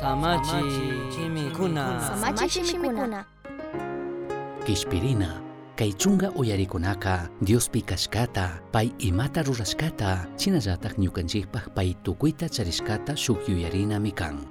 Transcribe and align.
Samachi 0.00 0.58
chimikuna. 1.14 2.00
Samachi 2.02 2.64
shimikuna. 2.64 3.24
Kishpirina, 4.66 5.40
kay 5.76 5.92
chunga 5.92 6.30
uyarikunaka 6.34 7.28
Diospi 7.40 7.82
kashkata, 7.82 8.58
pay 8.72 8.90
imata 8.98 9.42
rurashkata, 9.42 10.26
chinallatak 10.36 10.98
ñukanchikpaq 10.98 11.74
pay 11.74 11.94
tukuyta 12.02 12.48
charishkata 12.48 13.16
shuk 13.16 13.48
yuyarina 13.48 14.00
mikan. 14.00 14.42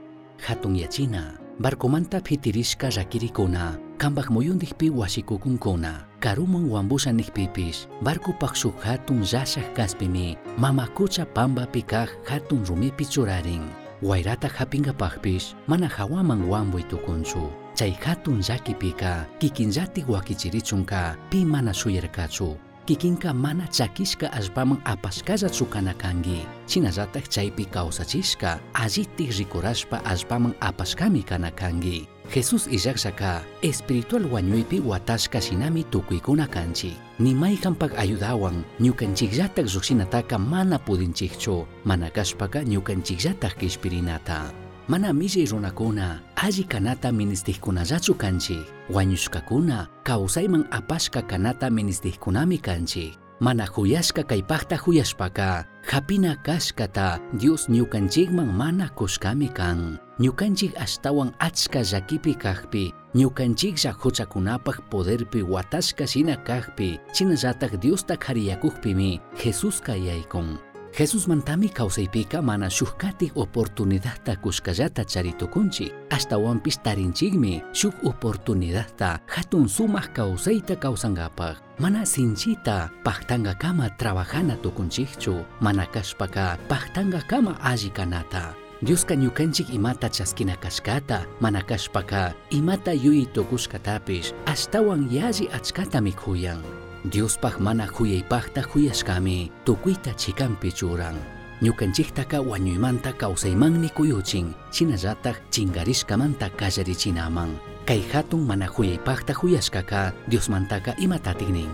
Hatun 0.48 0.76
yachina, 0.80 1.36
barkomanta 1.60 2.22
phitirishka 2.24 2.90
rakirikuna, 2.96 3.78
kambaq 3.98 4.30
muyundikpi 4.30 4.90
wasikukunkuna, 4.90 6.06
karuman 6.20 6.70
wambushanikpipish, 6.72 7.88
barkupaq 8.02 8.56
shuk 8.56 8.80
hatun 8.80 9.22
llashaq 9.28 9.74
kaspimi, 9.76 10.38
mamakucha 10.58 11.26
pambapi 11.26 11.82
kaq 11.84 12.10
hatun 12.30 12.64
rumipi 12.66 13.06
churarin. 13.06 13.83
Wayrata 14.04 14.50
hapingapaqpish, 14.52 15.56
mana 15.68 15.88
hawaman 15.88 16.44
wambuy 16.52 16.84
tukunchu. 16.84 17.48
Chay 17.74 17.92
hatun 17.92 18.44
llakipika, 18.44 19.26
kikinllati 19.40 20.06
wakichirichunka, 20.08 21.16
pi 21.30 21.46
mana 21.46 21.74
suyarkachu. 21.74 22.58
Kikinka 22.86 23.32
mana 23.34 23.64
chakishka 23.72 24.28
allpaman 24.36 24.82
apashkallachu 24.84 25.66
kana 25.72 25.94
kangi. 25.96 26.44
Chinallatak 26.68 27.32
chaypi 27.32 27.64
kawsachishka, 27.66 28.60
allitik 28.76 29.32
rikurashpa 29.32 30.04
allpaman 30.04 30.52
apashkami 30.60 31.24
kana 31.24 31.48
kangi. 31.52 32.08
Jesus 32.28 32.68
illakshaka, 32.68 33.44
espiritual 33.64 34.28
wañuypi 34.28 34.80
watashka 34.84 35.40
shinami 35.42 35.84
tukuykuna 35.84 36.48
kanchik. 36.48 36.96
Nimaykanpak 37.20 37.96
ayudawan, 37.96 38.64
ñukanchikllatak 38.80 39.64
llukshinataka 39.68 40.36
mana 40.40 40.80
pudinchikchu, 40.80 41.68
mana 41.86 42.10
kashpaka 42.12 42.64
ñukanchikllatak 42.68 43.56
kishpirinata. 43.60 44.63
Mana 44.88 45.14
millay 45.14 45.46
runakuna, 45.48 46.20
alli 46.36 46.64
kanata 46.64 47.12
ministihkunallachu 47.12 48.14
kanchik. 48.16 48.68
Wañushkakuna, 48.90 49.88
kawsayman 50.04 50.68
apashka 50.72 51.22
kanata 51.22 51.70
ministihkunami 51.70 52.58
kanchik. 52.58 53.18
Mana 53.40 53.66
huyashka 53.66 54.24
kaypakta 54.24 54.78
huyashpaka, 54.78 55.66
hapina 55.88 56.36
kashkata 56.36 57.20
Dios 57.34 57.70
ñukanchikman 57.70 58.52
mana 58.52 58.90
kushkami 58.90 59.48
kan. 59.54 60.00
Ñukanchik 60.20 60.76
ashtawan 60.78 61.32
achka 61.40 61.82
llakipi 61.82 62.36
kaqpi, 62.36 62.94
ñukanchiklla 63.16 63.92
huchakunapaq 63.92 64.82
poderpi 64.90 65.42
watashka 65.44 66.08
shina 66.08 66.36
kaqpi, 66.36 67.00
chinallatak 67.14 67.80
Diosta 67.80 68.16
qhariyakuqpimi 68.18 69.20
Jesusqa 69.44 69.96
yaykun. 69.96 70.73
Jesus 70.94 71.26
mantami 71.26 71.74
kawsaypika 71.74 72.38
mana 72.42 72.70
shukkatik 72.70 73.34
oportunidadta 73.34 74.36
kushkallata 74.38 75.02
charitukunchik. 75.02 75.90
Ashtawanpish 76.14 76.78
tarinchikmi 76.86 77.64
shuk 77.74 77.98
oportunidadta 78.06 79.18
hatun 79.26 79.66
sumaq 79.66 80.14
kawsayta 80.14 80.76
kawsankapaq. 80.78 81.58
Mana 81.82 82.06
sinchita 82.06 82.94
paktanga 83.04 83.58
kama 83.58 83.90
trabajana 83.98 84.54
tukunchikchu, 84.62 85.42
mana 85.62 85.86
kashpaka 85.90 86.58
paktanga 86.70 87.26
kama 87.26 87.58
alli 87.66 87.90
kanata. 87.90 88.54
Dioska 88.86 89.16
ñukanchik 89.16 89.74
imata 89.74 90.10
chaskina 90.10 90.56
kashkata, 90.56 91.26
mana 91.42 91.62
kashpaka 91.62 92.34
imata 92.52 92.94
yuyi 92.94 93.26
tukushkatapish, 93.26 94.34
ashtawan 94.46 95.10
yalli 95.10 95.50
achkata 95.50 96.02
mikhuyan. 96.02 96.62
Diospaq 97.04 97.60
mana 97.60 97.88
huyaypaqta 97.88 98.62
huyashkami 98.62 99.52
tukuyta 99.66 100.14
chikampi 100.14 100.72
churan. 100.72 101.16
Ñukanchiktaka 101.62 102.42
wañuymanta 102.42 103.14
kawsaymanmi 103.14 103.90
kuyuchin, 103.90 104.56
chinallatak 104.72 105.42
chingarishkamanta 105.52 106.50
kallarichinaman. 106.50 107.60
Kay 107.86 108.04
hatun 108.14 108.48
mana 108.48 108.68
huyaypaqta 108.68 109.34
huyashkaka 109.34 110.14
Diosmantaka 110.28 110.96
imatatik 110.98 111.50
nin. 111.50 111.70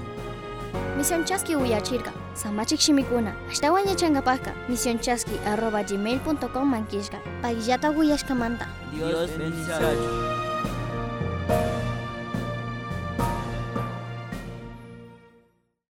Misión 0.98 1.24
Chasqui 1.26 1.56
uyachirka. 1.56 2.12
Samachik 2.34 2.80
shimikuna. 2.80 3.34
Ashtawan 3.50 3.88
yachankapaka. 3.88 4.54
Misión 4.68 5.00
Chasqui 5.00 5.38
arroba 5.46 5.84
gmail.com 5.84 6.68
mankishka. 6.70 7.18
Pagillata 7.42 7.92
uyashkamanta. 7.92 8.68
Dios 8.92 9.30
bendiga. 9.38 10.49